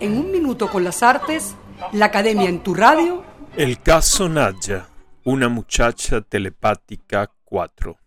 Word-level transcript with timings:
En 0.00 0.16
un 0.16 0.32
minuto 0.32 0.70
con 0.70 0.84
las 0.84 1.02
artes, 1.02 1.54
la 1.92 2.06
Academia 2.06 2.48
en 2.48 2.62
tu 2.62 2.72
radio. 2.72 3.22
El 3.56 3.78
caso 3.80 4.26
Nadja, 4.26 4.88
una 5.24 5.50
muchacha 5.50 6.22
telepática 6.22 7.30
4. 7.44 7.98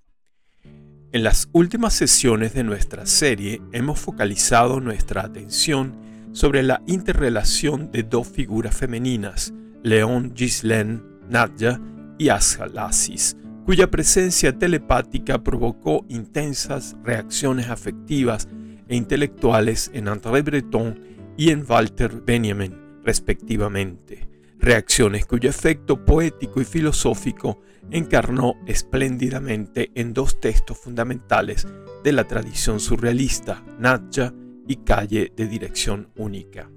En 1.11 1.23
las 1.23 1.47
últimas 1.51 1.93
sesiones 1.93 2.55
de 2.55 2.63
nuestra 2.63 3.05
serie 3.05 3.61
hemos 3.71 3.99
focalizado 3.99 4.79
nuestra 4.79 5.21
atención 5.21 5.95
sobre 6.31 6.63
la 6.63 6.81
interrelación 6.87 7.91
de 7.91 8.01
dos 8.01 8.27
figuras 8.27 8.75
femeninas, 8.75 9.53
León 9.83 10.33
Gislaine 10.35 11.01
Nadja 11.27 11.79
y 12.17 12.29
Lassis, 12.73 13.37
cuya 13.65 13.91
presencia 13.91 14.57
telepática 14.57 15.43
provocó 15.43 16.03
intensas 16.09 16.95
reacciones 17.03 17.69
afectivas 17.69 18.47
e 18.87 18.95
intelectuales 18.95 19.91
en 19.93 20.07
André 20.07 20.41
Breton 20.41 21.08
y 21.39 21.51
en 21.51 21.63
Walter 21.65 22.21
Benjamin, 22.25 22.75
respectivamente, 23.01 24.27
reacciones 24.59 25.25
cuyo 25.25 25.49
efecto 25.49 26.03
poético 26.03 26.59
y 26.59 26.65
filosófico 26.65 27.61
encarnó 27.91 28.55
espléndidamente 28.67 29.89
en 29.95 30.13
dos 30.13 30.41
textos 30.41 30.77
fundamentales 30.77 31.65
de 32.03 32.11
la 32.11 32.25
tradición 32.25 32.81
surrealista, 32.81 33.63
Natja 33.79 34.33
y 34.67 34.83
Calle 34.83 35.31
de 35.33 35.47
Dirección 35.47 36.09
Única. 36.17 36.69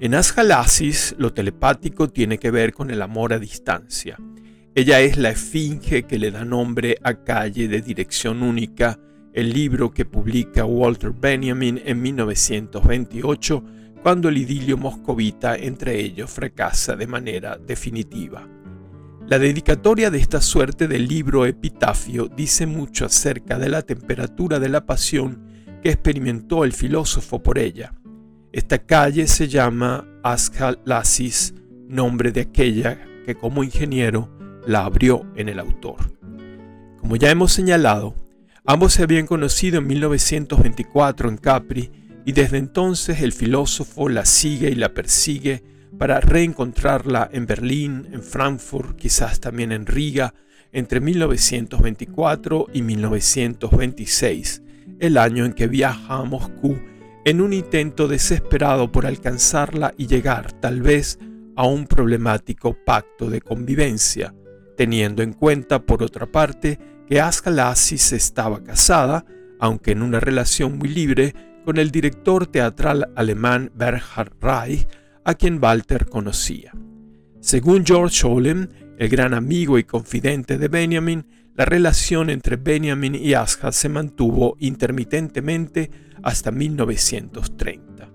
En 0.00 0.14
Asgalasis, 0.14 1.14
lo 1.16 1.32
telepático 1.32 2.10
tiene 2.10 2.36
que 2.36 2.50
ver 2.50 2.74
con 2.74 2.90
el 2.90 3.00
amor 3.00 3.32
a 3.32 3.38
distancia. 3.38 4.18
Ella 4.74 5.00
es 5.00 5.16
la 5.16 5.30
esfinge 5.30 6.02
que 6.02 6.18
le 6.18 6.30
da 6.30 6.44
nombre 6.44 6.98
a 7.02 7.24
Calle 7.24 7.68
de 7.68 7.80
Dirección 7.80 8.42
Única 8.42 9.00
el 9.36 9.52
libro 9.52 9.92
que 9.92 10.06
publica 10.06 10.64
Walter 10.64 11.12
Benjamin 11.12 11.78
en 11.84 12.00
1928 12.00 13.62
cuando 14.02 14.30
el 14.30 14.38
idilio 14.38 14.78
moscovita 14.78 15.56
entre 15.56 16.00
ellos 16.00 16.30
fracasa 16.30 16.96
de 16.96 17.06
manera 17.06 17.58
definitiva. 17.58 18.48
La 19.28 19.38
dedicatoria 19.38 20.10
de 20.10 20.18
esta 20.18 20.40
suerte 20.40 20.88
del 20.88 21.06
libro 21.06 21.44
epitafio 21.44 22.28
dice 22.28 22.64
mucho 22.64 23.04
acerca 23.04 23.58
de 23.58 23.68
la 23.68 23.82
temperatura 23.82 24.58
de 24.58 24.70
la 24.70 24.86
pasión 24.86 25.42
que 25.82 25.90
experimentó 25.90 26.64
el 26.64 26.72
filósofo 26.72 27.42
por 27.42 27.58
ella. 27.58 27.92
Esta 28.52 28.78
calle 28.78 29.26
se 29.26 29.48
llama 29.48 30.08
Ascalasis, 30.22 31.52
nombre 31.86 32.32
de 32.32 32.40
aquella 32.40 32.98
que 33.26 33.34
como 33.34 33.62
ingeniero 33.62 34.30
la 34.66 34.86
abrió 34.86 35.26
en 35.36 35.50
el 35.50 35.58
autor. 35.58 36.16
Como 36.98 37.16
ya 37.16 37.30
hemos 37.30 37.52
señalado, 37.52 38.14
Ambos 38.68 38.94
se 38.94 39.04
habían 39.04 39.26
conocido 39.26 39.78
en 39.78 39.86
1924 39.86 41.28
en 41.28 41.36
Capri 41.36 41.92
y 42.24 42.32
desde 42.32 42.58
entonces 42.58 43.20
el 43.20 43.32
filósofo 43.32 44.08
la 44.08 44.24
sigue 44.24 44.70
y 44.70 44.74
la 44.74 44.92
persigue 44.92 45.62
para 45.96 46.18
reencontrarla 46.18 47.30
en 47.32 47.46
Berlín, 47.46 48.08
en 48.10 48.24
Frankfurt, 48.24 48.96
quizás 48.96 49.38
también 49.38 49.70
en 49.70 49.86
Riga, 49.86 50.34
entre 50.72 50.98
1924 50.98 52.66
y 52.72 52.82
1926, 52.82 54.62
el 54.98 55.16
año 55.16 55.44
en 55.44 55.52
que 55.52 55.68
viaja 55.68 56.16
a 56.16 56.24
Moscú 56.24 56.76
en 57.24 57.40
un 57.40 57.52
intento 57.52 58.08
desesperado 58.08 58.90
por 58.90 59.06
alcanzarla 59.06 59.94
y 59.96 60.08
llegar 60.08 60.50
tal 60.50 60.82
vez 60.82 61.20
a 61.54 61.68
un 61.68 61.86
problemático 61.86 62.76
pacto 62.84 63.30
de 63.30 63.40
convivencia, 63.40 64.34
teniendo 64.76 65.22
en 65.22 65.34
cuenta, 65.34 65.78
por 65.86 66.02
otra 66.02 66.26
parte, 66.26 66.80
que 67.06 67.20
Ascalasis 67.20 68.12
estaba 68.12 68.62
casada, 68.62 69.24
aunque 69.60 69.92
en 69.92 70.02
una 70.02 70.20
relación 70.20 70.78
muy 70.78 70.88
libre, 70.88 71.34
con 71.64 71.78
el 71.78 71.90
director 71.90 72.46
teatral 72.46 73.12
alemán 73.16 73.72
Bernhard 73.74 74.32
Reich, 74.40 74.86
a 75.24 75.34
quien 75.34 75.62
Walter 75.62 76.06
conocía. 76.06 76.72
Según 77.40 77.84
George 77.84 78.26
Olem, 78.26 78.68
el 78.98 79.08
gran 79.08 79.34
amigo 79.34 79.78
y 79.78 79.84
confidente 79.84 80.58
de 80.58 80.68
Benjamin, 80.68 81.26
la 81.54 81.64
relación 81.64 82.30
entre 82.30 82.56
Benjamin 82.56 83.14
y 83.14 83.34
Asha 83.34 83.72
se 83.72 83.88
mantuvo 83.88 84.56
intermitentemente 84.60 85.90
hasta 86.22 86.50
1930. 86.50 88.10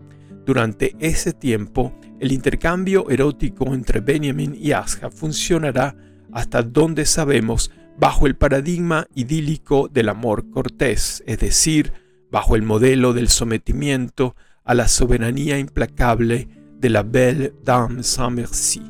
Durante 0.46 0.96
ese 1.00 1.34
tiempo, 1.34 2.00
el 2.19 2.31
intercambio 2.31 3.09
erótico 3.09 3.73
entre 3.73 4.00
Benjamin 4.00 4.56
y 4.56 4.72
Asha 4.72 5.09
funcionará 5.09 5.96
hasta 6.31 6.62
donde 6.62 7.06
sabemos 7.06 7.72
bajo 8.01 8.25
el 8.25 8.35
paradigma 8.35 9.06
idílico 9.13 9.88
del 9.88 10.09
amor 10.09 10.50
cortés, 10.50 11.23
es 11.28 11.38
decir, 11.38 11.94
bajo 12.31 12.56
el 12.56 12.63
modelo 12.63 13.13
del 13.13 13.29
sometimiento 13.29 14.35
a 14.63 14.73
la 14.73 14.88
soberanía 14.88 15.59
implacable 15.59 16.47
de 16.79 16.90
la 16.90 17.03
belle 17.03 17.53
dame 17.63 18.01
sans 18.01 18.34
merci. 18.34 18.81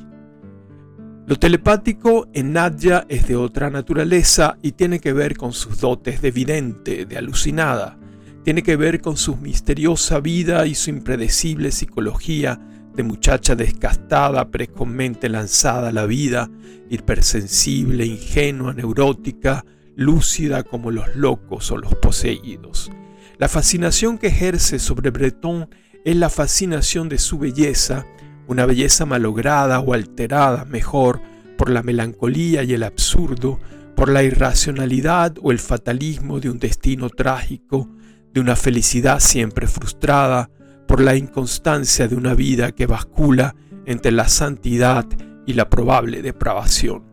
Lo 1.28 1.36
telepático 1.36 2.30
en 2.32 2.54
Nadia 2.54 3.06
es 3.10 3.28
de 3.28 3.36
otra 3.36 3.70
naturaleza 3.70 4.58
y 4.62 4.72
tiene 4.72 5.02
que 5.02 5.12
ver 5.12 5.36
con 5.36 5.52
sus 5.52 5.82
dotes 5.82 6.22
de 6.22 6.32
vidente, 6.32 7.06
de 7.06 7.18
alucinada, 7.18 8.00
tiene 8.46 8.64
que 8.64 8.78
ver 8.78 9.02
con 9.02 9.18
su 9.18 9.36
misteriosa 9.36 10.22
vida 10.22 10.66
y 10.68 10.74
su 10.74 10.90
impredecible 10.90 11.74
psicología 11.74 12.62
de 12.94 13.04
muchacha 13.04 13.56
descastada, 13.56 14.50
precozmente 14.50 15.30
lanzada 15.30 15.90
a 15.90 15.92
la 15.94 16.06
vida, 16.06 16.50
hipersensible, 16.90 18.06
ingenua, 18.06 18.74
neurótica, 18.74 19.66
lúcida 19.96 20.64
como 20.64 20.92
los 20.92 21.16
locos 21.16 21.72
o 21.72 21.78
los 21.78 21.96
poseídos. 21.96 22.92
La 23.38 23.48
fascinación 23.48 24.18
que 24.18 24.28
ejerce 24.28 24.80
sobre 24.80 25.10
Breton 25.10 25.70
es 26.04 26.16
la 26.16 26.30
fascinación 26.30 27.10
de 27.10 27.18
su 27.18 27.38
belleza, 27.38 28.06
una 28.48 28.66
belleza 28.66 29.06
malograda 29.06 29.80
o 29.80 29.94
alterada, 29.94 30.66
mejor, 30.66 31.22
por 31.58 31.70
la 31.70 31.84
melancolía 31.84 32.64
y 32.64 32.74
el 32.74 32.84
absurdo, 32.84 33.60
por 33.96 34.10
la 34.10 34.24
irracionalidad 34.24 35.36
o 35.42 35.52
el 35.52 35.60
fatalismo 35.60 36.40
de 36.40 36.50
un 36.50 36.60
destino 36.60 37.10
trágico, 37.10 37.88
de 38.34 38.42
una 38.42 38.56
felicidad 38.56 39.20
siempre 39.20 39.68
frustrada, 39.68 40.50
por 40.92 41.00
la 41.00 41.16
inconstancia 41.16 42.10
de 42.10 42.18
una 42.18 42.34
vida 42.34 42.74
que 42.74 42.86
bascula 42.86 43.56
entre 43.86 44.12
la 44.12 44.28
santidad 44.28 45.06
y 45.46 45.54
la 45.54 45.70
probable 45.70 46.22
depravación. 46.22 47.04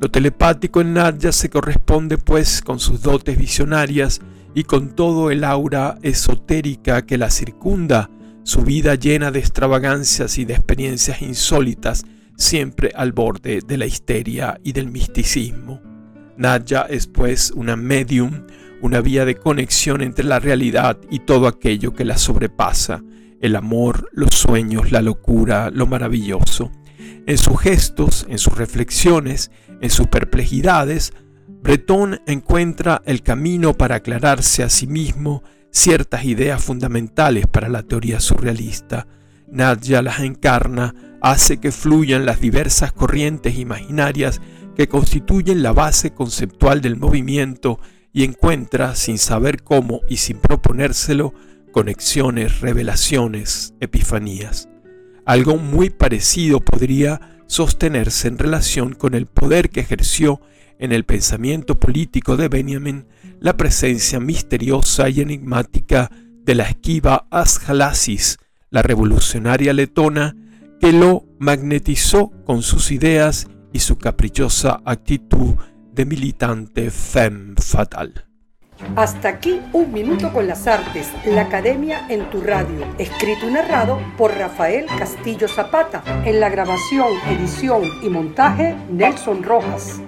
Lo 0.00 0.10
telepático 0.10 0.80
en 0.80 0.94
Nadia 0.94 1.32
se 1.32 1.50
corresponde 1.50 2.16
pues 2.16 2.62
con 2.62 2.80
sus 2.80 3.02
dotes 3.02 3.36
visionarias 3.36 4.22
y 4.54 4.64
con 4.64 4.96
todo 4.96 5.30
el 5.30 5.44
aura 5.44 5.98
esotérica 6.00 7.04
que 7.04 7.18
la 7.18 7.28
circunda, 7.28 8.08
su 8.42 8.62
vida 8.62 8.94
llena 8.94 9.30
de 9.30 9.40
extravagancias 9.40 10.38
y 10.38 10.46
de 10.46 10.54
experiencias 10.54 11.20
insólitas, 11.20 12.06
siempre 12.38 12.90
al 12.94 13.12
borde 13.12 13.60
de 13.66 13.76
la 13.76 13.84
histeria 13.84 14.58
y 14.64 14.72
del 14.72 14.88
misticismo. 14.90 15.82
Nadia 16.38 16.86
es 16.88 17.06
pues 17.06 17.50
una 17.50 17.76
medium, 17.76 18.46
una 18.80 19.00
vía 19.00 19.24
de 19.24 19.36
conexión 19.36 20.02
entre 20.02 20.24
la 20.24 20.38
realidad 20.38 20.98
y 21.10 21.20
todo 21.20 21.46
aquello 21.46 21.94
que 21.94 22.04
la 22.04 22.18
sobrepasa, 22.18 23.02
el 23.40 23.56
amor, 23.56 24.08
los 24.12 24.34
sueños, 24.34 24.92
la 24.92 25.02
locura, 25.02 25.70
lo 25.70 25.86
maravilloso. 25.86 26.70
En 27.26 27.38
sus 27.38 27.60
gestos, 27.60 28.26
en 28.28 28.38
sus 28.38 28.56
reflexiones, 28.56 29.50
en 29.80 29.90
sus 29.90 30.06
perplejidades, 30.06 31.12
Breton 31.62 32.20
encuentra 32.26 33.02
el 33.04 33.22
camino 33.22 33.74
para 33.74 33.96
aclararse 33.96 34.62
a 34.62 34.68
sí 34.68 34.86
mismo 34.86 35.42
ciertas 35.70 36.24
ideas 36.24 36.62
fundamentales 36.62 37.46
para 37.46 37.68
la 37.68 37.82
teoría 37.82 38.20
surrealista. 38.20 39.06
Nadia 39.50 40.02
las 40.02 40.20
encarna, 40.20 40.94
hace 41.20 41.58
que 41.58 41.72
fluyan 41.72 42.24
las 42.24 42.40
diversas 42.40 42.92
corrientes 42.92 43.58
imaginarias 43.58 44.40
que 44.76 44.88
constituyen 44.88 45.62
la 45.62 45.72
base 45.72 46.12
conceptual 46.12 46.80
del 46.80 46.96
movimiento 46.96 47.80
y 48.12 48.24
encuentra, 48.24 48.94
sin 48.94 49.18
saber 49.18 49.62
cómo 49.62 50.00
y 50.08 50.18
sin 50.18 50.38
proponérselo, 50.38 51.34
conexiones, 51.72 52.60
revelaciones, 52.60 53.74
epifanías. 53.80 54.68
Algo 55.24 55.56
muy 55.56 55.90
parecido 55.90 56.60
podría 56.60 57.42
sostenerse 57.46 58.28
en 58.28 58.38
relación 58.38 58.94
con 58.94 59.14
el 59.14 59.26
poder 59.26 59.70
que 59.70 59.80
ejerció 59.80 60.40
en 60.78 60.92
el 60.92 61.04
pensamiento 61.04 61.78
político 61.78 62.36
de 62.36 62.48
Benjamin 62.48 63.06
la 63.40 63.56
presencia 63.56 64.20
misteriosa 64.20 65.08
y 65.08 65.20
enigmática 65.20 66.10
de 66.44 66.54
la 66.54 66.64
esquiva 66.64 67.26
Asgalasis, 67.30 68.38
la 68.70 68.82
revolucionaria 68.82 69.72
letona, 69.72 70.36
que 70.80 70.92
lo 70.92 71.24
magnetizó 71.38 72.30
con 72.44 72.62
sus 72.62 72.90
ideas 72.90 73.48
y 73.72 73.80
su 73.80 73.98
caprichosa 73.98 74.80
actitud 74.84 75.54
de 75.98 76.06
militante 76.06 76.92
femme 76.92 77.56
fatal. 77.60 78.24
Hasta 78.94 79.30
aquí 79.30 79.60
un 79.72 79.92
minuto 79.92 80.32
con 80.32 80.46
las 80.46 80.68
artes, 80.68 81.08
la 81.26 81.42
academia 81.42 82.06
en 82.08 82.30
tu 82.30 82.40
radio, 82.40 82.86
escrito 82.98 83.48
y 83.48 83.52
narrado 83.52 83.98
por 84.16 84.32
Rafael 84.32 84.86
Castillo 84.96 85.48
Zapata, 85.48 86.04
en 86.24 86.38
la 86.38 86.50
grabación, 86.50 87.08
edición 87.28 87.82
y 88.00 88.08
montaje 88.10 88.76
Nelson 88.88 89.42
Rojas. 89.42 90.00